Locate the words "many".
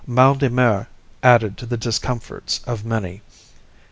2.83-3.21